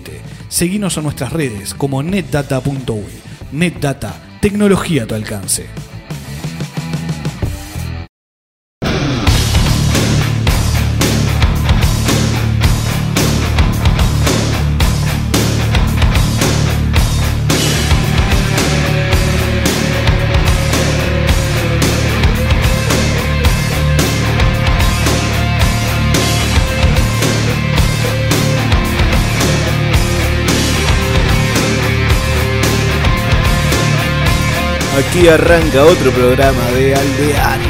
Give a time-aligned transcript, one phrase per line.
[0.50, 3.02] Seguinos en nuestras redes como netdata.uy.
[3.52, 5.66] NetData, tecnología a tu alcance.
[35.12, 37.66] Aquí arranca otro programa de Aldeano.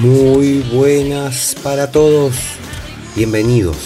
[0.00, 2.34] Muy buenas para todos.
[3.14, 3.76] Bienvenidos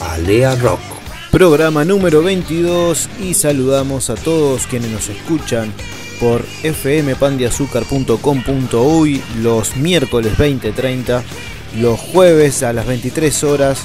[0.00, 0.99] a Aldea Rock.
[1.30, 5.72] Programa número 22 y saludamos a todos quienes nos escuchan
[6.18, 11.22] por fmpandiazúcar.com.uy los miércoles 20.30,
[11.78, 13.84] los jueves a las 23 horas,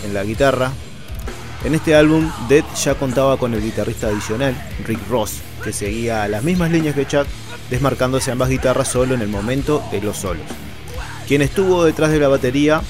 [0.05, 0.73] en la guitarra,
[1.65, 6.43] en este álbum Dead ya contaba con el guitarrista adicional, Rick Ross, que seguía las
[6.43, 7.27] mismas líneas que Chuck,
[7.71, 10.45] desmarcándose ambas guitarras solo en el momento de los solos.
[11.27, 12.83] Quien estuvo detrás de la batería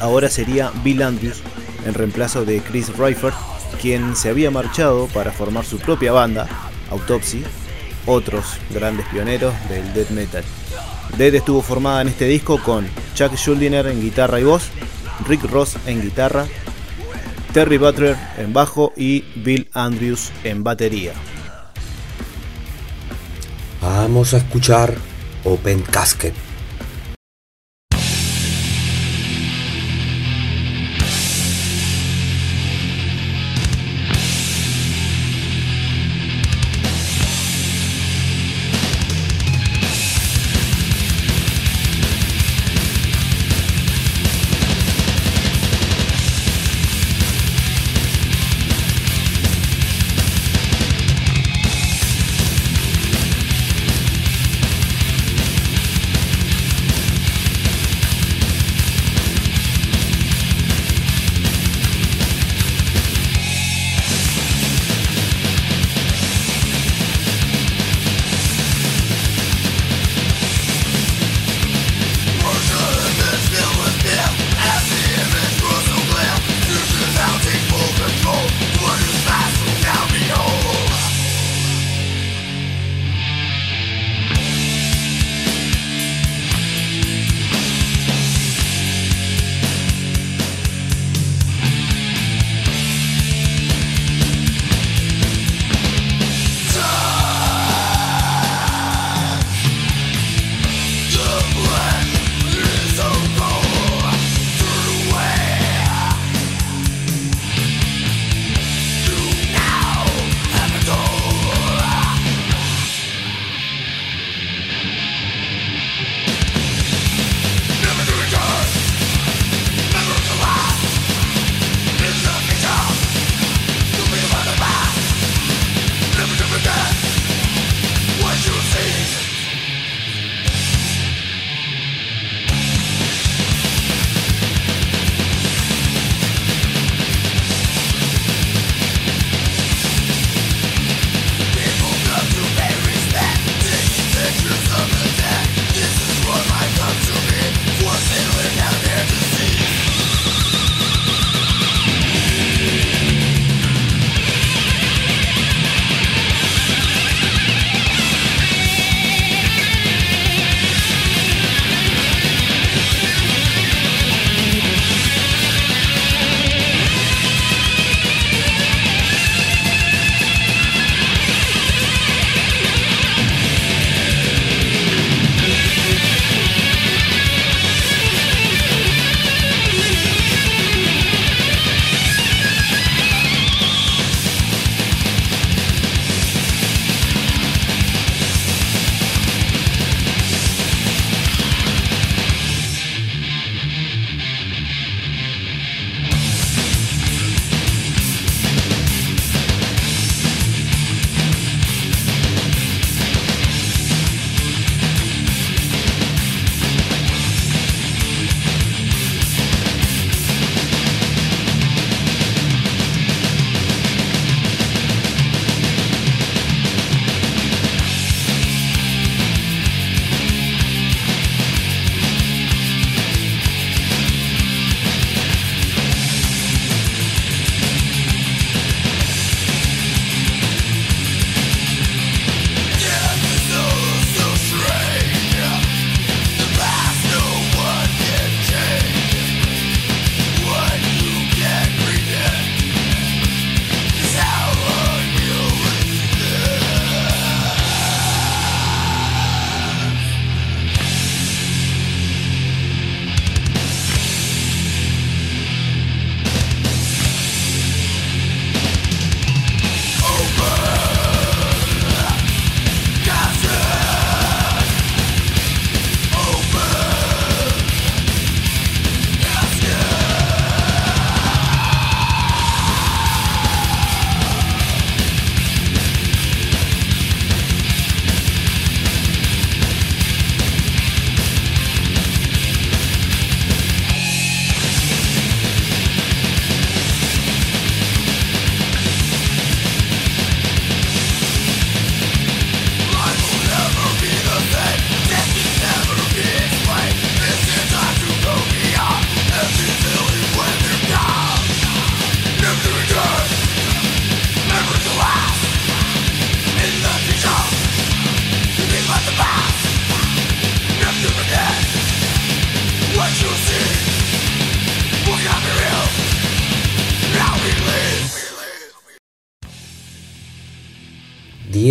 [0.00, 1.42] ahora sería Bill Andrews,
[1.84, 3.34] en reemplazo de Chris Reifert,
[3.80, 6.46] quien se había marchado para formar su propia banda,
[6.90, 7.44] Autopsy,
[8.06, 10.44] otros grandes pioneros del death metal.
[11.16, 14.68] Dead estuvo formada en este disco con Chuck Schuldiner en guitarra y voz,
[15.26, 16.46] Rick Ross en guitarra,
[17.52, 21.12] Terry Butler en bajo y Bill Andrews en batería.
[23.80, 24.94] Vamos a escuchar
[25.44, 26.47] Open Casket.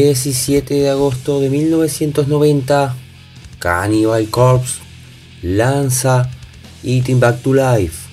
[0.08, 2.96] 17 de agosto de 1990,
[3.60, 4.80] Cannibal Corpse
[5.42, 6.30] lanza
[6.82, 8.08] Eating Back to Life.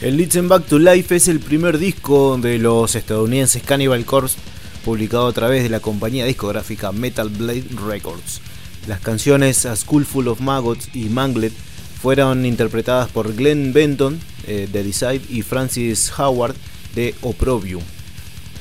[0.00, 4.38] El Listen Back to Life es el primer disco de los estadounidenses Cannibal Corpse
[4.84, 8.40] publicado a través de la compañía discográfica Metal Blade Records.
[8.86, 11.52] Las canciones A School Full of Maggots y Manglet
[12.00, 16.54] fueron interpretadas por Glenn Benton eh, de Decide y Francis Howard
[16.94, 17.82] de Opprobrium.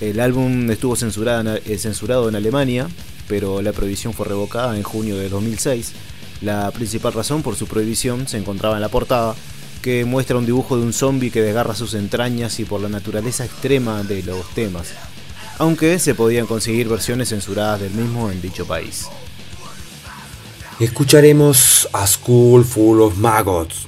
[0.01, 2.87] El álbum estuvo censurado, eh, censurado en Alemania,
[3.27, 5.93] pero la prohibición fue revocada en junio de 2006.
[6.41, 9.35] La principal razón por su prohibición se encontraba en la portada,
[9.81, 13.45] que muestra un dibujo de un zombie que desgarra sus entrañas y por la naturaleza
[13.45, 14.89] extrema de los temas,
[15.59, 19.05] aunque se podían conseguir versiones censuradas del mismo en dicho país.
[20.79, 23.87] Escucharemos A School Full of Maggots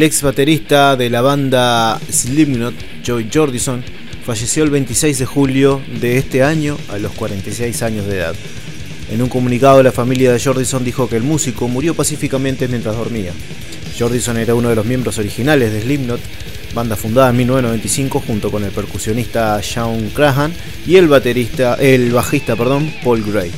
[0.00, 2.72] El ex baterista de la banda Slipknot,
[3.04, 3.84] Joy Jordison,
[4.24, 8.34] falleció el 26 de julio de este año a los 46 años de edad.
[9.10, 13.34] En un comunicado, la familia de Jordison dijo que el músico murió pacíficamente mientras dormía.
[13.98, 16.20] Jordison era uno de los miembros originales de Slipknot,
[16.74, 20.54] banda fundada en 1995 junto con el percusionista Sean Crahan
[20.86, 23.50] y el baterista, el bajista, perdón, Paul Gray.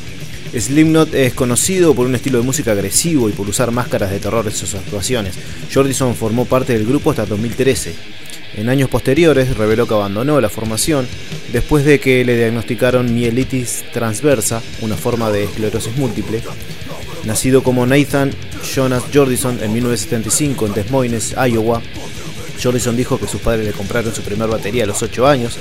[0.59, 4.47] Slipknot es conocido por un estilo de música agresivo y por usar máscaras de terror
[4.47, 5.35] en sus actuaciones.
[5.73, 7.94] Jordison formó parte del grupo hasta 2013.
[8.56, 11.06] En años posteriores reveló que abandonó la formación
[11.52, 16.42] después de que le diagnosticaron mielitis transversa, una forma de esclerosis múltiple.
[17.25, 18.32] Nacido como Nathan
[18.62, 21.80] Jonas Jordison en 1975 en Des Moines, Iowa,
[22.62, 25.56] Jordison dijo que sus padres le compraron su primer batería a los 8 años,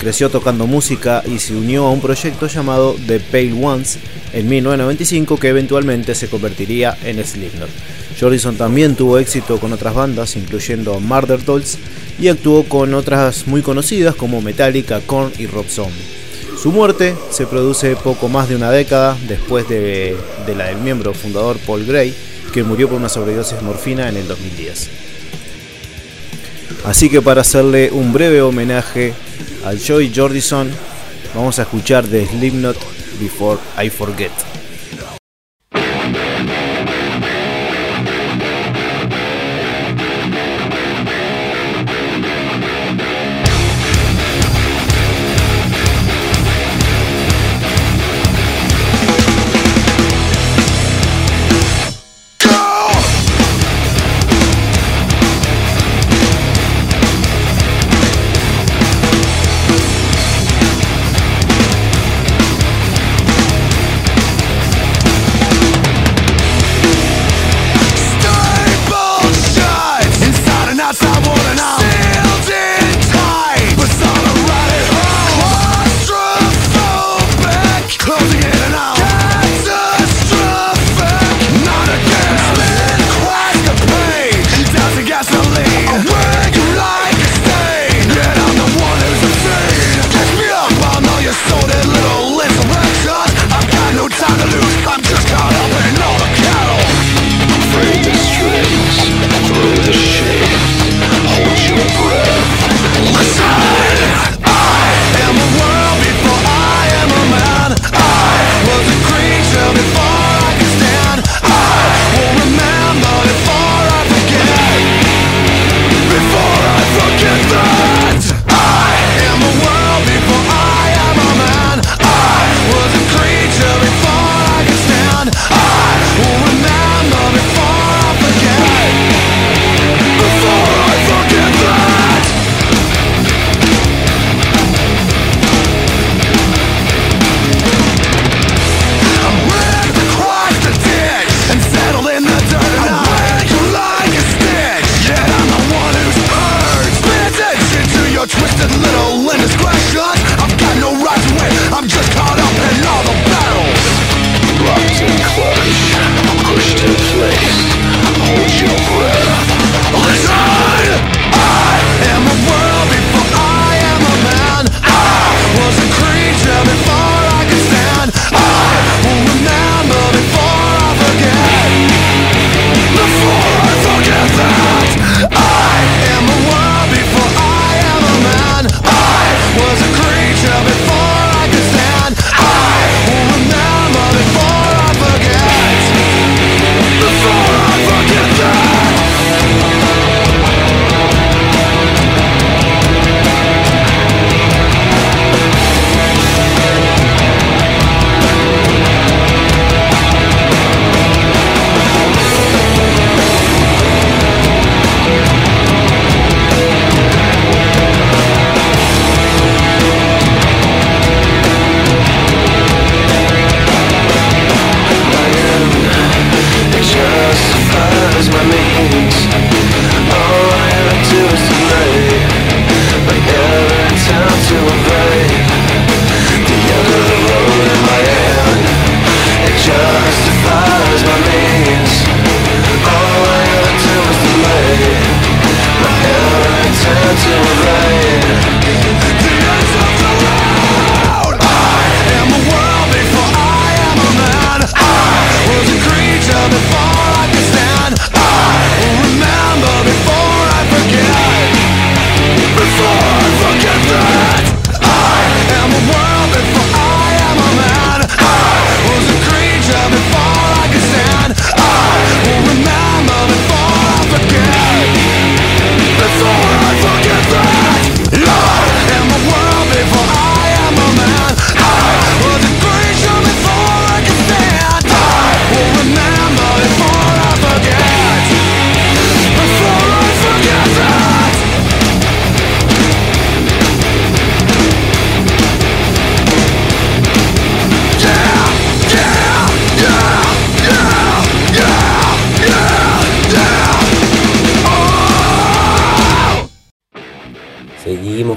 [0.00, 3.98] creció tocando música y se unió a un proyecto llamado The Pale Ones
[4.32, 7.68] en 1995 que eventualmente se convertiría en Slipknot.
[8.18, 11.76] Jordison también tuvo éxito con otras bandas, incluyendo Murder Dolls,
[12.18, 16.02] y actuó con otras muy conocidas como Metallica, Korn y Rob Zombie.
[16.60, 20.16] Su muerte se produce poco más de una década después de,
[20.46, 22.14] de la del miembro fundador Paul Gray,
[22.54, 24.88] que murió por una sobredosis de morfina en el 2010.
[26.84, 29.12] Así que para hacerle un breve homenaje
[29.64, 30.70] al Joy Jordison,
[31.34, 32.76] vamos a escuchar de Slipknot
[33.20, 34.49] Before I Forget.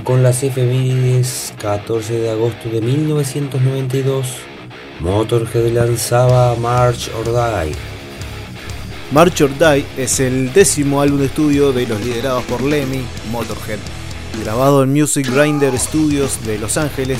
[0.03, 1.53] Con las efemérides.
[1.59, 4.27] 14 de agosto de 1992.
[4.99, 7.75] Motorhead lanzaba March or Die.
[9.11, 13.79] March or Die es el décimo álbum de estudio de los liderados por Lemmy, Motorhead.
[14.43, 17.19] Grabado en Music Grinder Studios de Los Ángeles,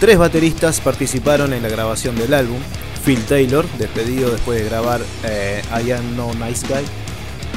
[0.00, 2.58] tres bateristas participaron en la grabación del álbum.
[3.04, 6.84] Phil Taylor, despedido después de grabar eh, I Am No Nice Guy.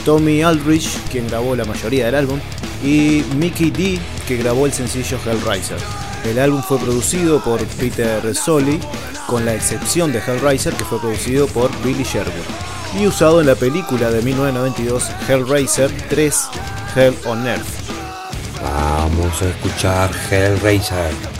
[0.03, 2.39] Tommy Aldrich, quien grabó la mayoría del álbum.
[2.83, 5.79] Y Mickey D, que grabó el sencillo Hellraiser.
[6.25, 8.79] El álbum fue producido por Peter Solly,
[9.27, 13.55] con la excepción de Hellraiser, que fue producido por Billy Sherwood y usado en la
[13.55, 16.49] película de 1992 Hellraiser 3
[16.95, 17.65] Hell on Earth.
[18.61, 21.36] Vamos a escuchar Hellraiser.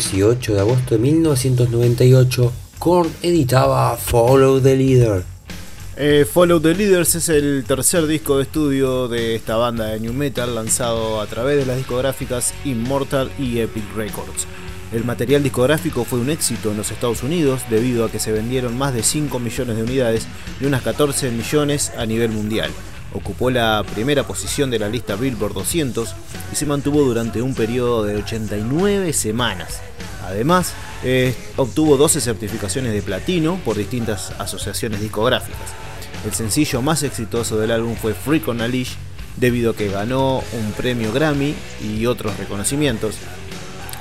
[0.00, 5.24] 18 de agosto de 1998, Korn editaba Follow the Leader.
[5.94, 10.14] Eh, Follow the Leaders es el tercer disco de estudio de esta banda de New
[10.14, 14.46] Metal lanzado a través de las discográficas Immortal y Epic Records.
[14.90, 18.78] El material discográfico fue un éxito en los Estados Unidos debido a que se vendieron
[18.78, 20.26] más de 5 millones de unidades
[20.62, 22.70] y unas 14 millones a nivel mundial.
[23.12, 26.14] Ocupó la primera posición de la lista Billboard 200
[26.52, 29.80] y se mantuvo durante un periodo de 89 semanas.
[30.24, 35.58] Además, eh, obtuvo 12 certificaciones de platino por distintas asociaciones discográficas.
[36.24, 38.92] El sencillo más exitoso del álbum fue Freak on a Leash,
[39.36, 43.16] debido a que ganó un premio Grammy y otros reconocimientos.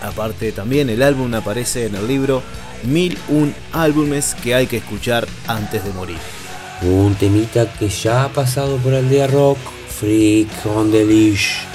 [0.02, 2.44] Aparte, también el álbum aparece en el libro
[2.84, 6.39] 1001 álbumes que hay que escuchar antes de morir.
[6.82, 11.66] Un temita que ya ha pasado por Aldea Rock, Freak on the Leash.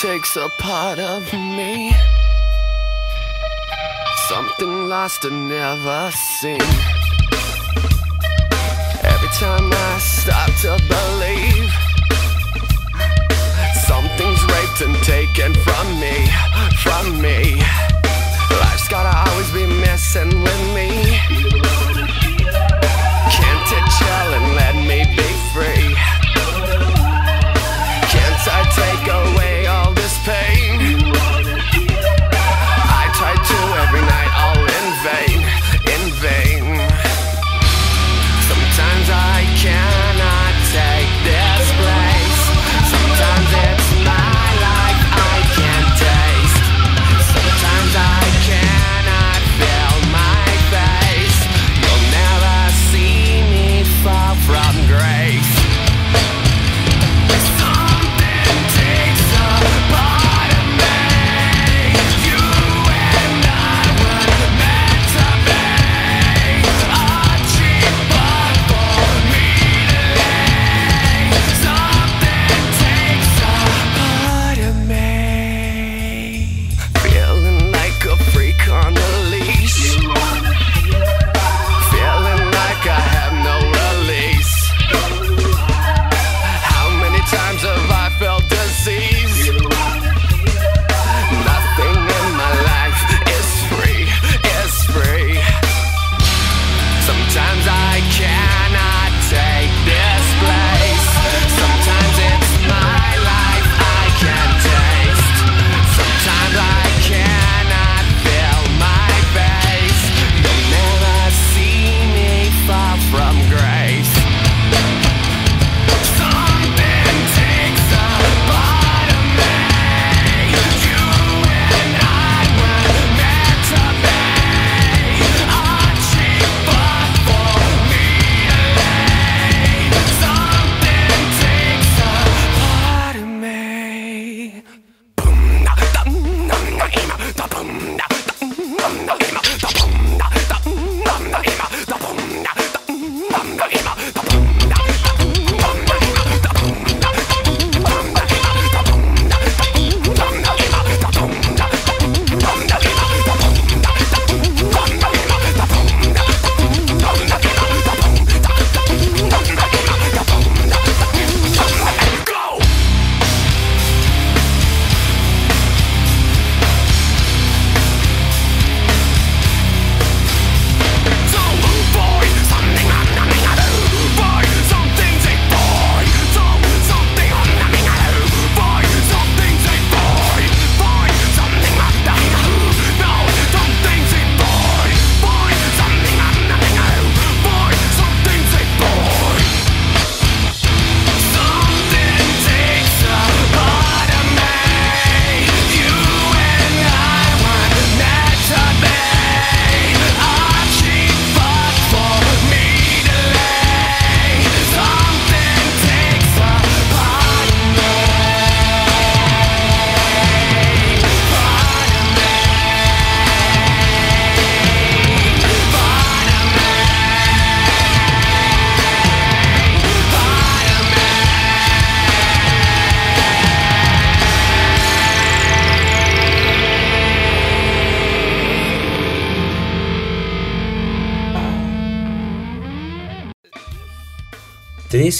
[0.00, 1.92] Takes a part of me.
[4.30, 6.62] Something lost and never seen.
[9.02, 11.68] Every time I start to believe
[13.88, 16.30] something's raped and taken from me,
[16.78, 17.56] from me.
[18.60, 21.79] Life's gotta always be messing with me.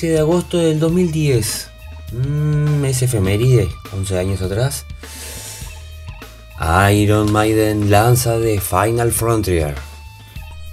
[0.00, 1.68] 13 de agosto del 2010.
[2.12, 4.86] Mmm, es efeméride, 11 años atrás.
[6.94, 9.74] Iron Maiden lanza The Final Frontier.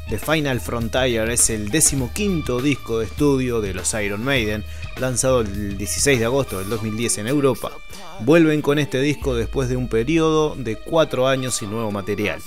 [0.07, 4.63] The Final Frontier es el decimoquinto disco de estudio de los Iron Maiden,
[4.95, 7.73] lanzado el 16 de agosto del 2010 en Europa.
[8.21, 12.41] Vuelven con este disco después de un periodo de 4 años sin nuevo material.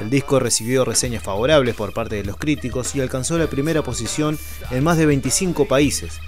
[0.00, 4.38] El disco recibió reseñas favorables por parte de los críticos y alcanzó la primera posición
[4.70, 6.20] en más de 25 países.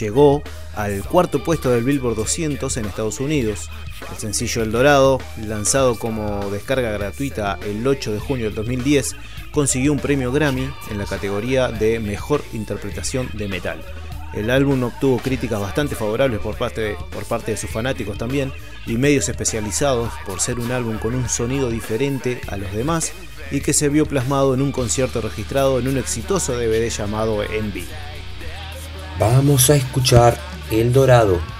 [0.00, 0.42] Llegó
[0.74, 3.68] al cuarto puesto del Billboard 200 en Estados Unidos.
[4.10, 9.14] El sencillo El Dorado, lanzado como descarga gratuita el 8 de junio del 2010,
[9.52, 13.80] consiguió un premio Grammy en la categoría de Mejor Interpretación de Metal.
[14.32, 16.96] El álbum obtuvo críticas bastante favorables por parte,
[17.46, 18.52] de sus fanáticos también
[18.86, 23.12] y medios especializados por ser un álbum con un sonido diferente a los demás
[23.50, 27.86] y que se vio plasmado en un concierto registrado en un exitoso DVD llamado Envy.
[29.18, 30.38] Vamos a escuchar
[30.70, 31.51] El Dorado.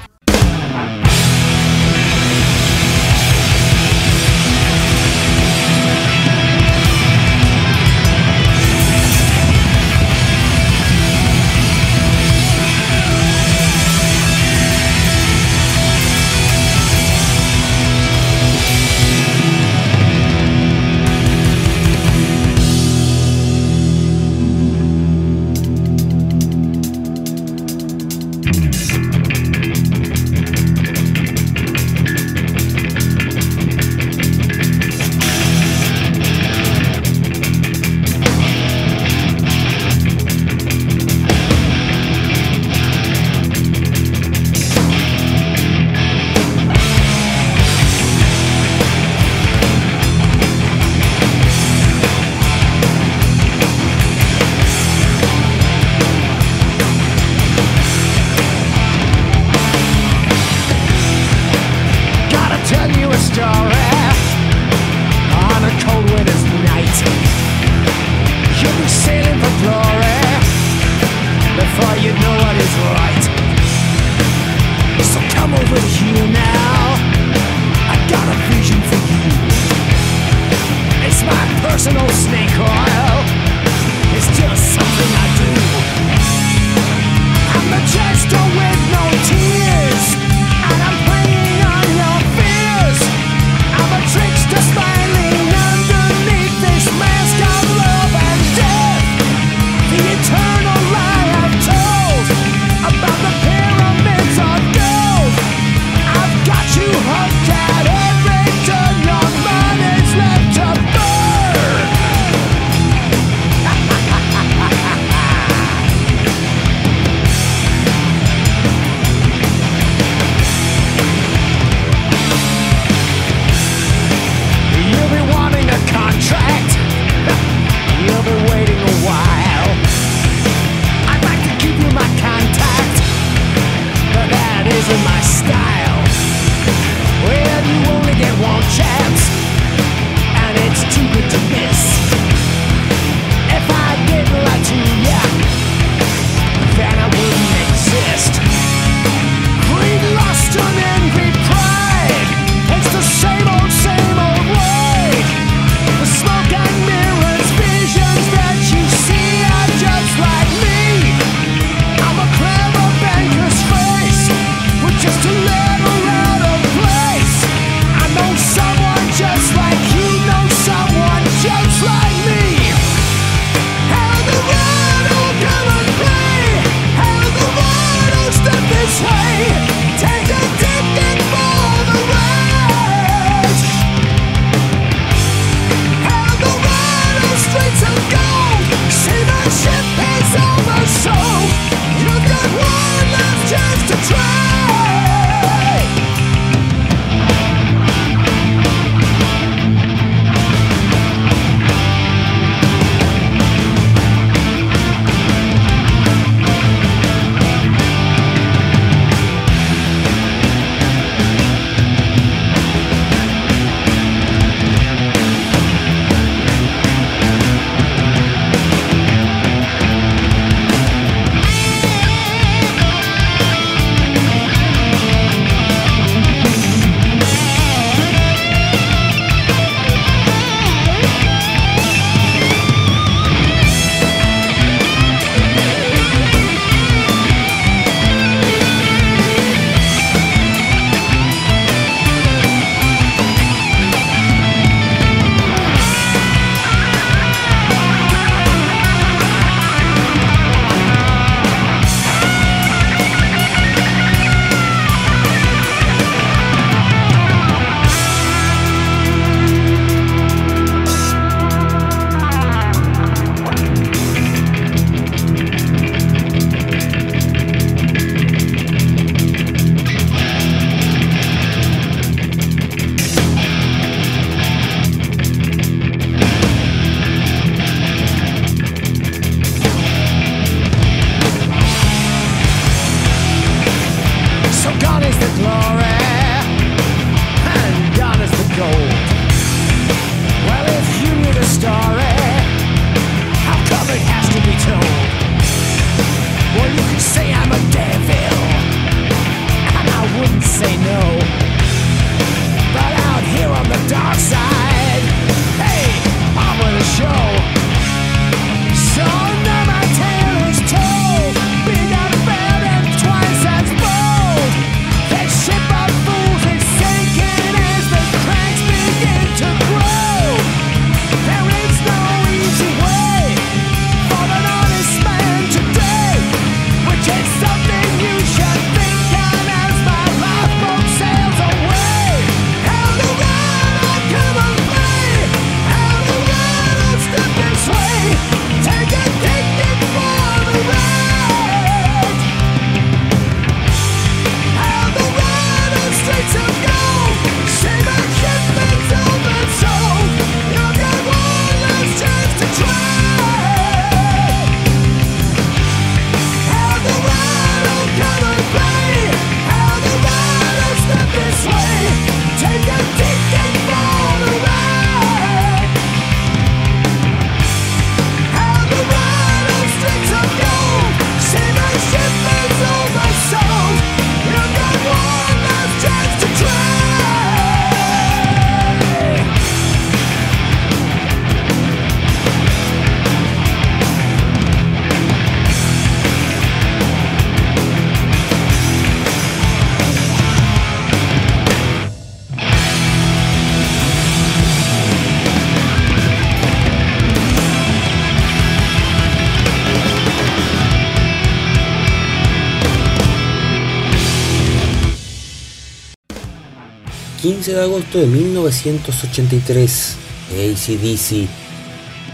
[407.43, 409.97] 15 de agosto de 1983,
[410.31, 411.29] ACDC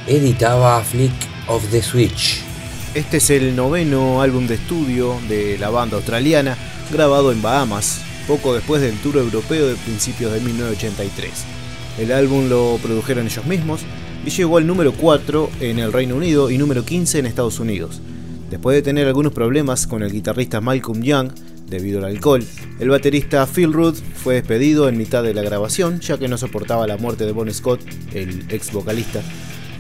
[0.06, 1.12] editaba Flick
[1.48, 2.40] of the Switch.
[2.94, 6.56] Este es el noveno álbum de estudio de la banda australiana,
[6.90, 11.30] grabado en Bahamas, poco después del tour europeo de principios de 1983.
[11.98, 13.82] El álbum lo produjeron ellos mismos
[14.24, 18.00] y llegó al número 4 en el Reino Unido y número 15 en Estados Unidos.
[18.50, 21.32] Después de tener algunos problemas con el guitarrista Malcolm Young
[21.68, 22.42] debido al alcohol,
[22.80, 26.86] el baterista Phil Rudd fue despedido en mitad de la grabación ya que no soportaba
[26.86, 27.80] la muerte de Bon Scott,
[28.12, 29.20] el ex vocalista,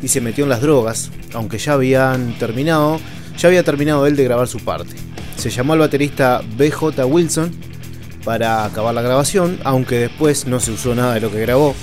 [0.02, 3.00] y se metió en las drogas, aunque ya habían terminado,
[3.36, 4.94] ya había terminado él de grabar su parte.
[5.36, 7.50] Se llamó al baterista BJ Wilson
[8.24, 11.74] para acabar la grabación, aunque después no se usó nada de lo que grabó.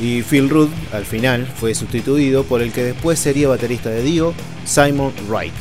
[0.00, 4.34] Y Phil Rudd al final fue sustituido por el que después sería baterista de Dio,
[4.64, 5.54] Simon Wright.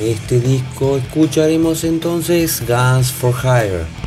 [0.00, 4.01] Este disco escucharemos entonces Guns for Hire.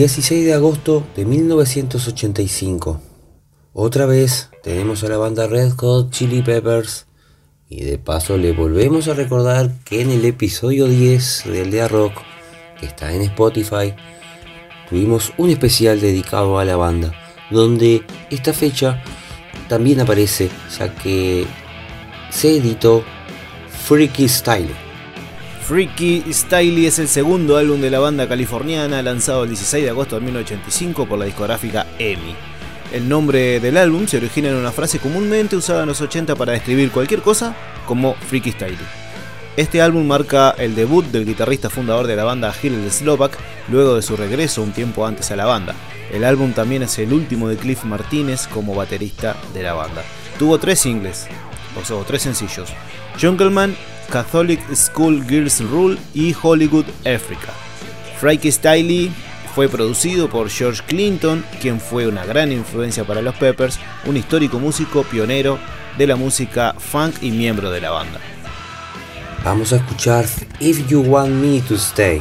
[0.00, 3.02] ...16 de agosto de 1985...
[3.74, 7.04] ...otra vez tenemos a la banda Red Hot Chili Peppers...
[7.68, 12.14] ...y de paso le volvemos a recordar que en el episodio 10 del Día Rock...
[12.80, 13.94] ...que está en Spotify...
[14.88, 17.12] ...tuvimos un especial dedicado a la banda...
[17.50, 19.02] ...donde esta fecha
[19.68, 20.48] también aparece...
[20.78, 21.44] ...ya que
[22.30, 23.04] se editó
[23.68, 24.89] Freaky Style...
[25.70, 30.16] Freaky Styley es el segundo álbum de la banda californiana lanzado el 16 de agosto
[30.16, 32.34] de 1985 por la discográfica EMI.
[32.92, 36.54] El nombre del álbum se origina en una frase comúnmente usada en los 80 para
[36.54, 37.54] describir cualquier cosa
[37.86, 38.78] como Freaky Styley.
[39.56, 44.02] Este álbum marca el debut del guitarrista fundador de la banda Hillel Slovak luego de
[44.02, 45.76] su regreso un tiempo antes a la banda.
[46.12, 50.02] El álbum también es el último de Cliff Martínez como baterista de la banda.
[50.36, 51.28] Tuvo tres singles,
[51.80, 52.70] o sea, tres sencillos:
[53.20, 53.76] Jungleman,
[54.10, 57.52] Catholic School Girls Rule y Hollywood Africa.
[58.18, 59.10] Freaky Styley
[59.54, 64.58] fue producido por George Clinton, quien fue una gran influencia para los Peppers, un histórico
[64.58, 65.58] músico pionero
[65.96, 68.20] de la música funk y miembro de la banda.
[69.44, 70.26] Vamos a escuchar
[70.60, 72.20] If You Want Me to Stay.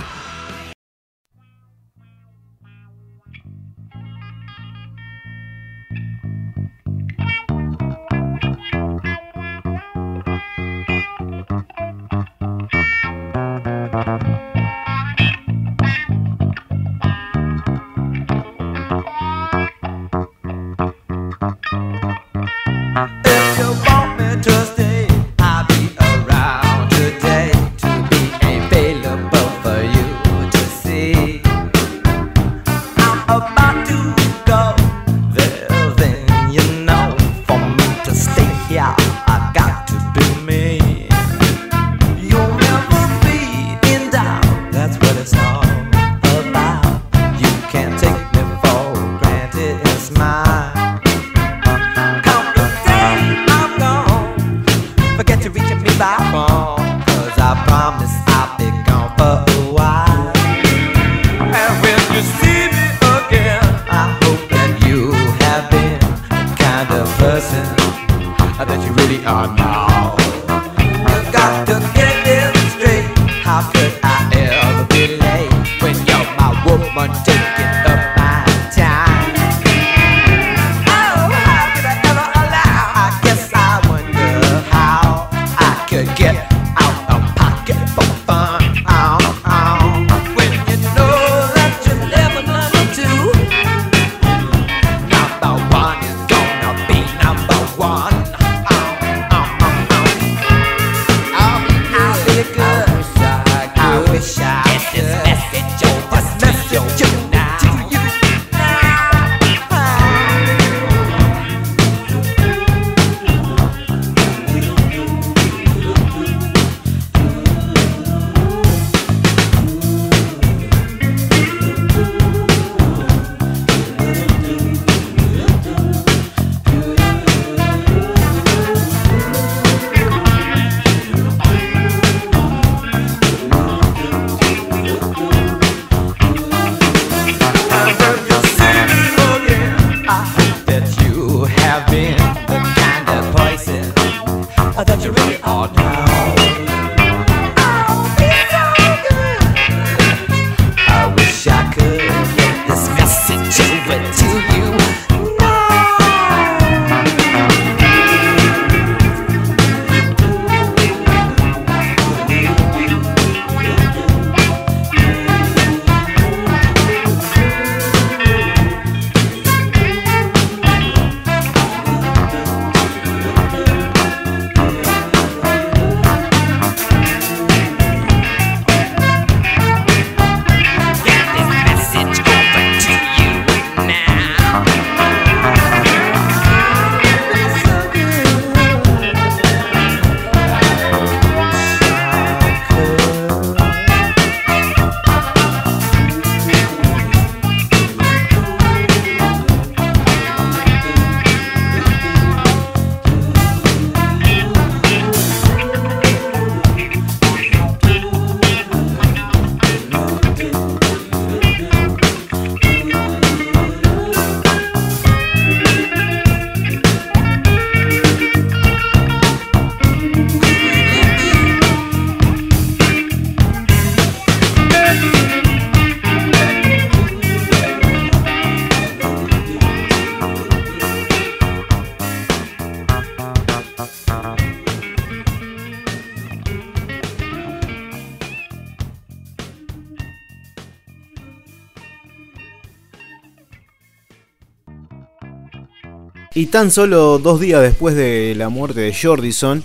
[246.39, 249.61] Y tan solo dos días después de la muerte de Jordison,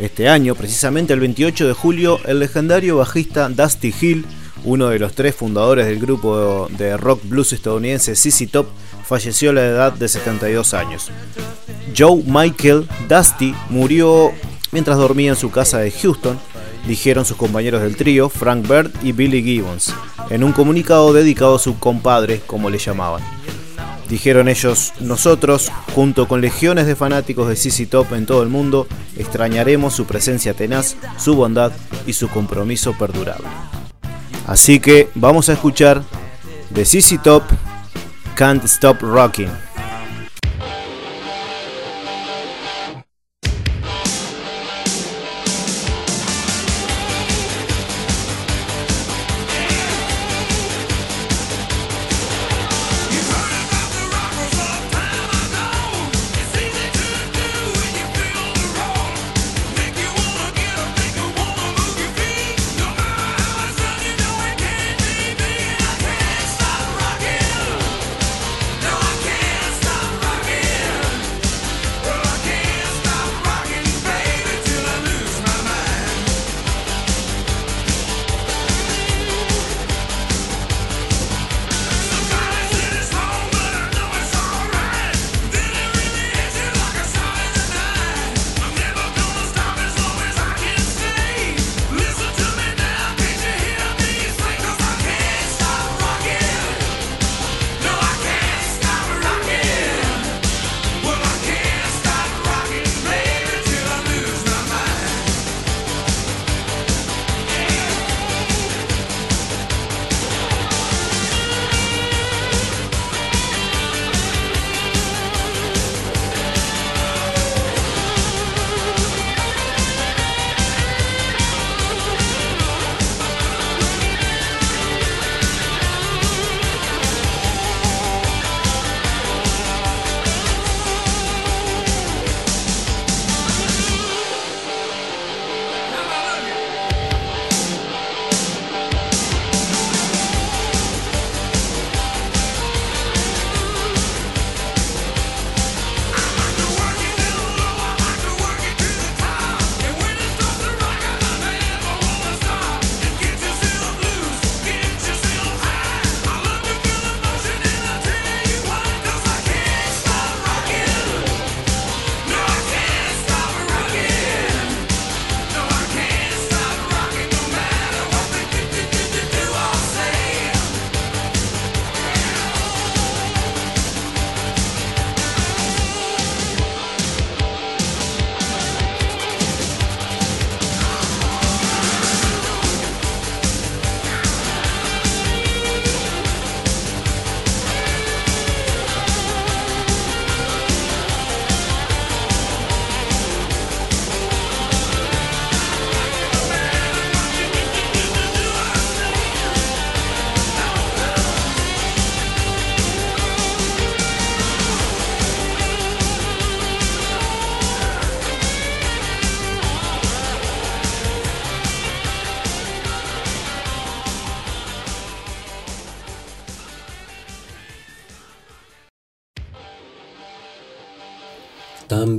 [0.00, 4.26] Este año, precisamente el 28 de julio, el legendario bajista Dusty Hill,
[4.64, 8.66] uno de los tres fundadores del grupo de rock blues estadounidense ZZ Top,
[9.06, 11.12] falleció a la edad de 72 años.
[11.96, 14.32] Joe Michael Dusty murió
[14.72, 16.36] mientras dormía en su casa de Houston,
[16.88, 19.94] dijeron sus compañeros del trío, Frank Bird y Billy Gibbons,
[20.30, 23.22] en un comunicado dedicado a su compadre, como le llamaban.
[24.08, 28.86] Dijeron ellos, nosotros, junto con legiones de fanáticos de CC Top en todo el mundo,
[29.16, 31.72] extrañaremos su presencia tenaz, su bondad
[32.06, 33.46] y su compromiso perdurable.
[34.46, 36.02] Así que vamos a escuchar
[36.70, 37.42] de CC Top
[38.34, 39.67] Can't Stop Rocking.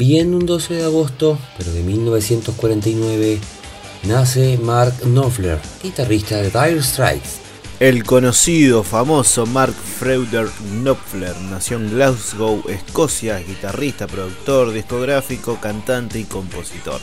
[0.10, 3.39] También un 12 de agosto, pero de 1949,
[4.05, 7.38] nace Mark Knopfler, guitarrista de Dire Straits.
[7.80, 16.18] El conocido, famoso Mark Freuder Knopfler nació en Glasgow, Escocia, es guitarrista, productor, discográfico, cantante
[16.18, 16.99] y compositor.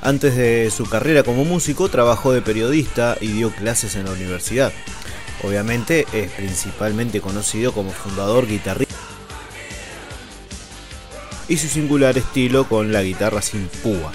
[0.00, 4.72] Antes de su carrera como músico, trabajó de periodista y dio clases en la universidad.
[5.44, 8.91] Obviamente es principalmente conocido como fundador guitarrista
[11.48, 14.12] y su singular estilo con la guitarra sin púa.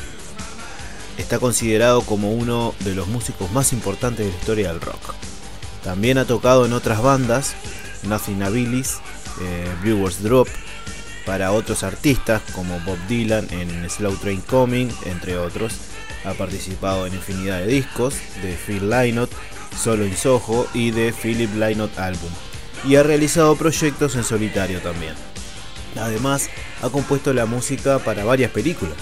[1.18, 5.16] Está considerado como uno de los músicos más importantes de la historia del rock.
[5.84, 7.56] También ha tocado en otras bandas,
[8.04, 8.98] Nothing Abilis,
[9.42, 10.48] eh, Brewers Drop,
[11.26, 15.74] para otros artistas como Bob Dylan en Slow Train Coming, entre otros.
[16.24, 19.32] Ha participado en infinidad de discos de Phil Lynott,
[19.78, 22.32] solo en Soho y de Philip Lynott Album.
[22.86, 25.14] Y ha realizado proyectos en solitario también.
[25.96, 26.50] Además,
[26.82, 28.96] ha compuesto la música para varias películas,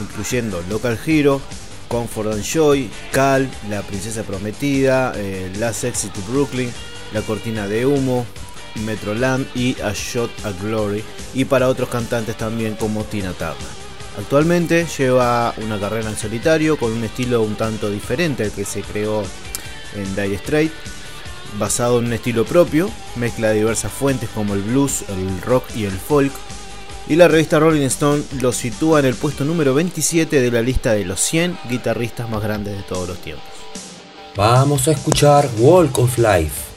[0.00, 1.40] incluyendo Local Hero,
[1.88, 6.70] Comfort and Joy, Cal, La Princesa Prometida, eh, Last Exit to Brooklyn,
[7.12, 8.26] La Cortina de Humo,
[8.84, 11.02] Metroland y A Shot at Glory,
[11.34, 13.78] y para otros cantantes también como Tina Turner.
[14.18, 18.82] Actualmente lleva una carrera en solitario con un estilo un tanto diferente al que se
[18.82, 19.22] creó
[19.94, 20.74] en Dire Straits
[21.58, 25.84] basado en un estilo propio, mezcla de diversas fuentes como el blues, el rock y
[25.84, 26.32] el folk,
[27.08, 30.92] y la revista Rolling Stone lo sitúa en el puesto número 27 de la lista
[30.92, 33.46] de los 100 guitarristas más grandes de todos los tiempos.
[34.36, 36.67] Vamos a escuchar Walk of Life.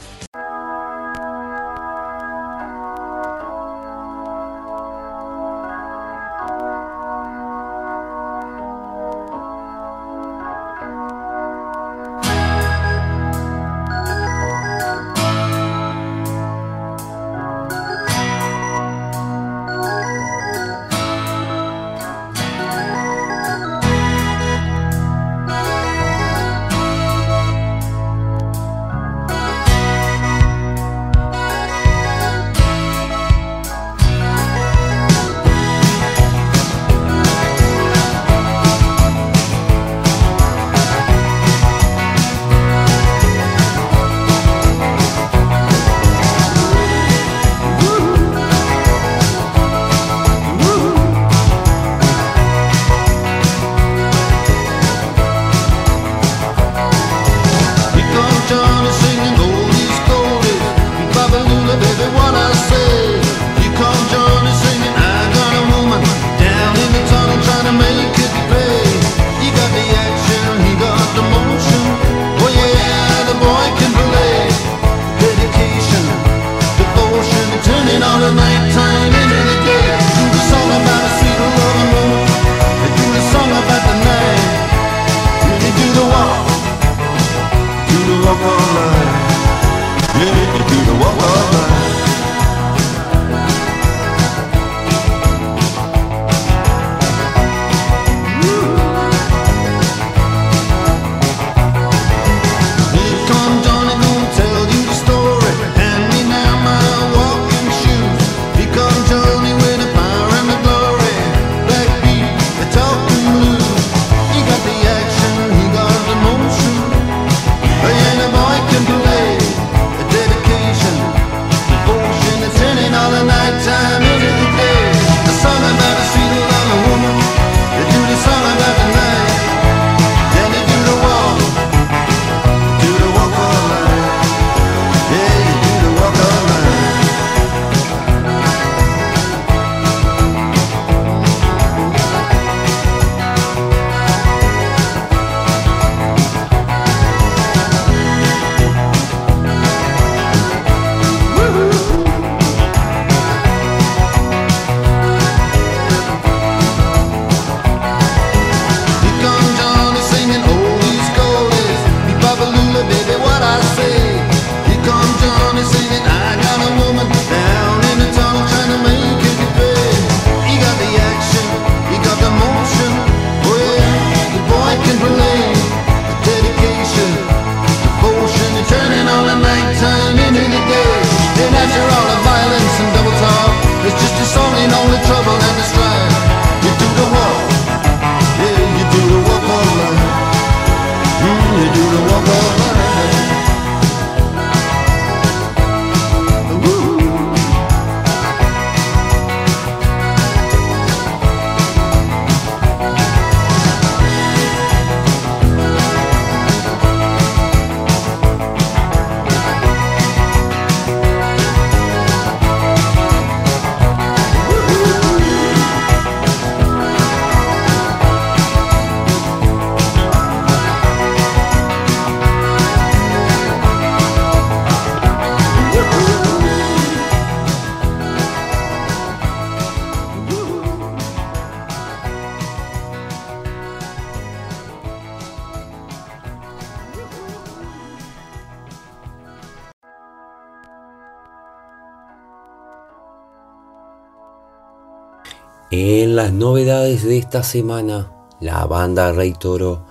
[246.22, 249.84] las novedades de esta semana, la banda Rey Toro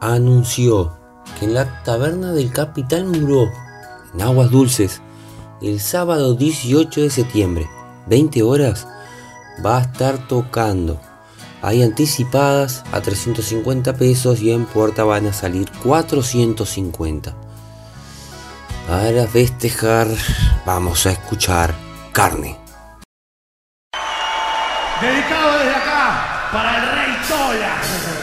[0.00, 0.96] anunció
[1.38, 3.50] que en la taberna del Capital Muró,
[4.14, 5.02] en Aguas Dulces,
[5.60, 7.68] el sábado 18 de septiembre,
[8.06, 8.88] 20 horas,
[9.62, 10.98] va a estar tocando.
[11.60, 17.34] Hay anticipadas a 350 pesos y en puerta van a salir 450.
[18.88, 20.08] Para festejar,
[20.64, 21.74] vamos a escuchar
[22.12, 22.56] carne
[26.56, 28.15] para el Rey Cholas.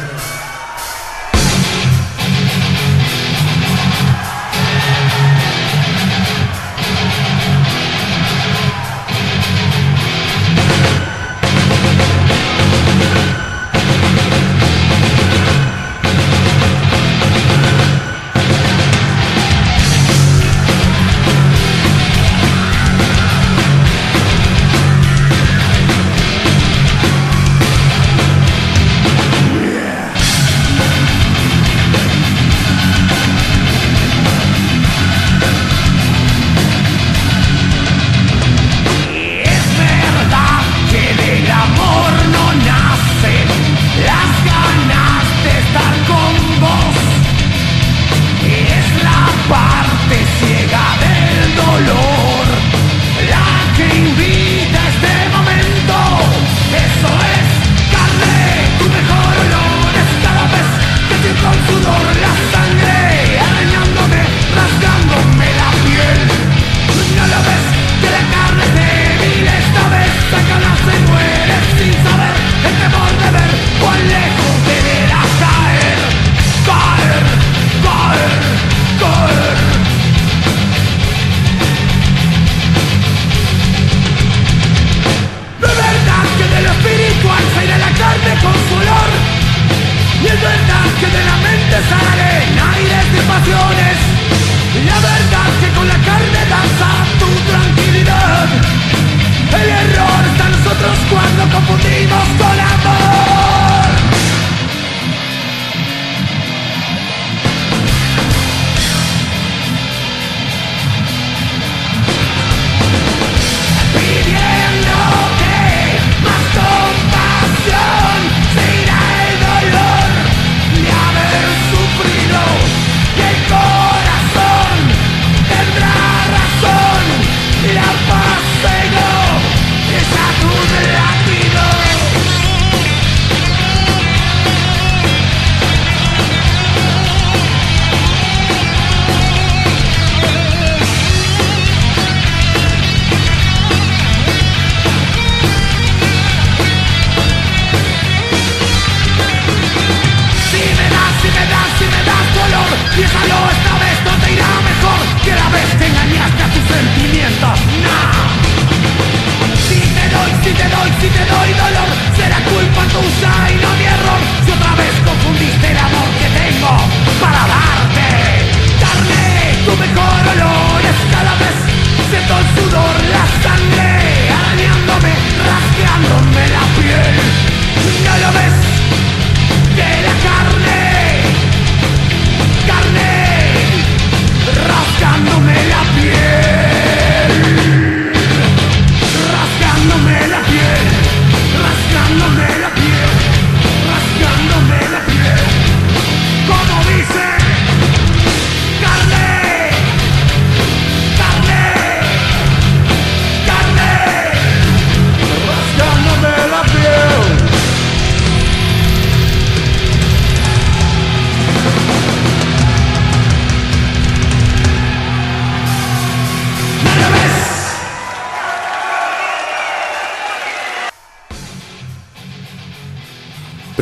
[152.96, 153.83] vieja no está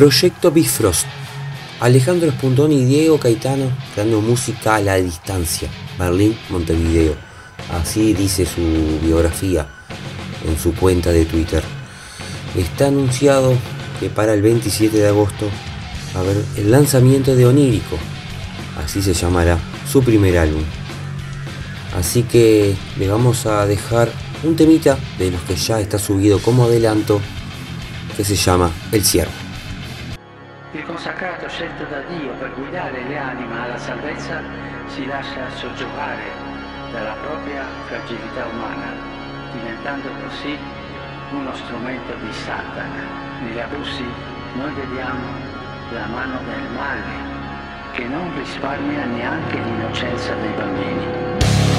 [0.02, 1.06] Proyecto Bifrost.
[1.78, 5.68] Alejandro Espuntón y Diego Caetano creando música a la distancia.
[5.96, 7.14] Berlín, Montevideo.
[7.70, 9.64] Así dice su biografía
[10.44, 11.62] en su cuenta de Twitter.
[12.56, 13.54] Está anunciado
[14.00, 15.48] que para el 27 de agosto
[16.16, 17.96] va a haber el lanzamiento de Onírico.
[18.84, 19.56] Así se llamará
[19.88, 20.64] su primer álbum.
[21.96, 24.10] Así que le vamos a dejar
[24.42, 27.20] un temita de los que ya está subido como adelanto
[28.16, 29.41] que se llama El Ciervo.
[30.82, 34.42] il consacrato scelto da Dio per guidare le anime alla salvezza
[34.86, 36.24] si lascia soggiogare
[36.90, 38.90] dalla propria fragilità umana,
[39.52, 40.58] diventando così
[41.30, 43.04] uno strumento di Satana.
[43.42, 44.04] Negli abusi
[44.54, 45.22] noi vediamo
[45.92, 47.30] la mano del male
[47.92, 51.71] che non risparmia neanche l'innocenza dei bambini.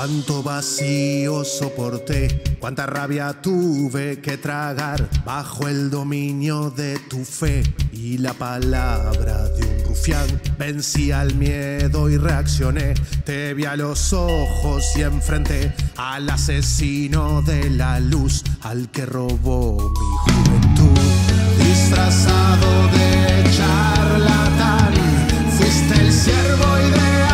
[0.00, 8.16] Cuánto vacío soporté, cuánta rabia tuve que tragar bajo el dominio de tu fe y
[8.16, 10.26] la palabra de un rufián.
[10.58, 12.94] Vencí al miedo y reaccioné,
[13.26, 19.92] te vi a los ojos y enfrenté al asesino de la luz, al que robó
[20.00, 20.98] mi juventud.
[21.58, 24.94] Disfrazado de charlatán,
[25.58, 27.29] fuiste el siervo ideal.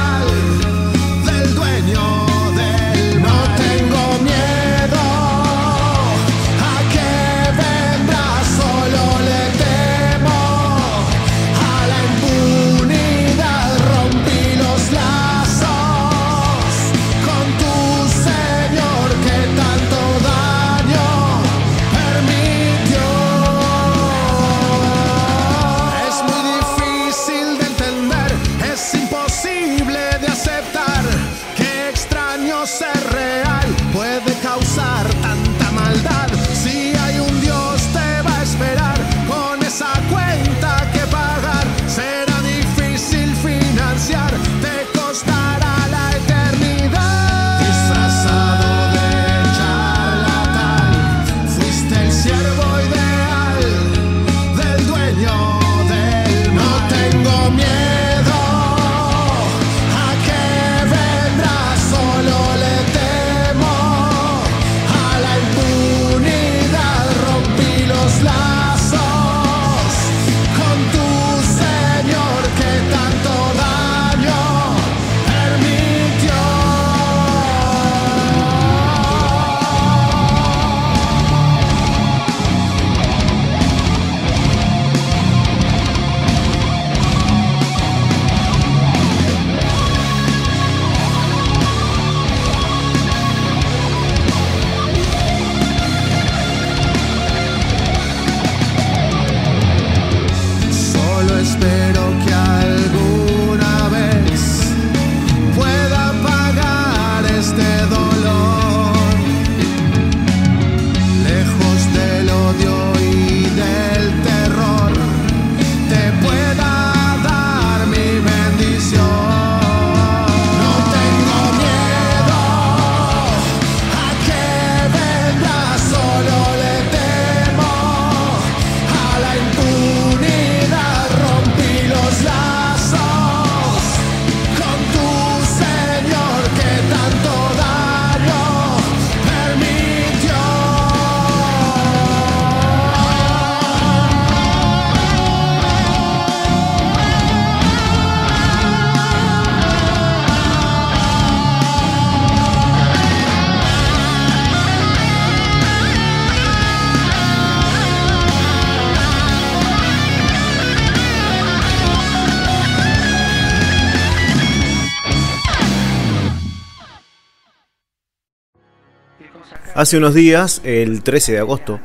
[169.77, 171.81] Hace unos días, el 13 de agosto,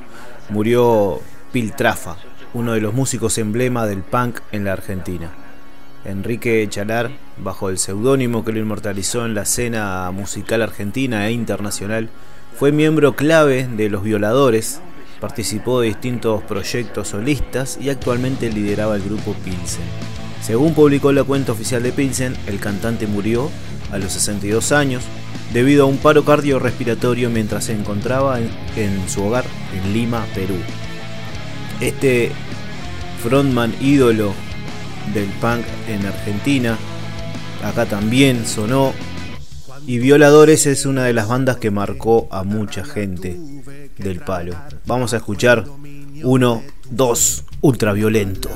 [0.48, 1.20] murió
[1.52, 2.16] Piltrafa,
[2.54, 5.30] uno de los músicos emblema del punk en la Argentina.
[6.06, 12.10] Enrique Chalar, bajo el seudónimo que lo inmortalizó en la escena musical argentina e internacional,
[12.58, 14.80] fue miembro clave de Los Violadores,
[15.20, 19.84] participó de distintos proyectos solistas y actualmente lideraba el grupo Pilsen.
[20.42, 23.52] Según publicó la cuenta oficial de Pilsen, el cantante murió
[23.92, 25.04] a los 62 años
[25.54, 30.56] debido a un paro cardiorrespiratorio mientras se encontraba en, su hogar en Lima, Perú.
[31.80, 32.32] Este
[33.22, 34.34] frontman ídolo
[35.14, 36.78] del punk en Argentina,
[37.64, 38.94] acá también sonó,
[39.88, 43.40] y Violadores es una de las bandas que marcó a mucha gente
[43.98, 44.56] del palo.
[44.86, 45.66] Vamos a escuchar
[46.24, 48.50] uno, dos, ultraviolento.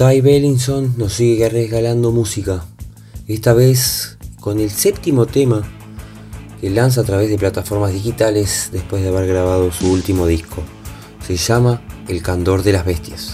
[0.00, 2.64] Kai Bellinson nos sigue regalando música,
[3.28, 5.60] esta vez con el séptimo tema
[6.58, 10.62] que lanza a través de plataformas digitales después de haber grabado su último disco.
[11.26, 13.29] Se llama El Candor de las Bestias.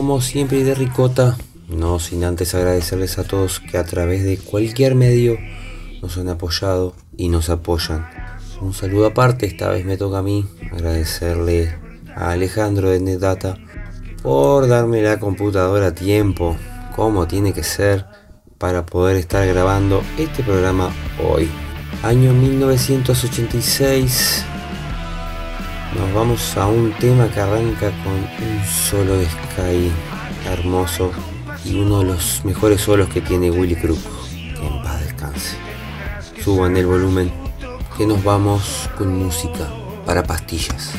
[0.00, 1.36] Como siempre de ricota,
[1.68, 5.36] no sin antes agradecerles a todos que a través de cualquier medio
[6.00, 8.08] nos han apoyado y nos apoyan.
[8.62, 11.74] Un saludo aparte, esta vez me toca a mí agradecerle
[12.16, 13.58] a Alejandro de NetData
[14.22, 16.56] por darme la computadora a tiempo,
[16.96, 18.06] como tiene que ser,
[18.56, 20.88] para poder estar grabando este programa
[21.22, 21.50] hoy.
[22.02, 24.46] Año 1986,
[26.00, 29.92] nos vamos a un tema que arranca con un solo de Sky
[30.46, 31.12] hermoso
[31.62, 33.98] y uno de los mejores solos que tiene Willy Crook.
[34.32, 35.56] Que en paz descanse.
[36.42, 37.30] Suban el volumen
[37.98, 39.68] que nos vamos con música
[40.06, 40.94] para pastillas.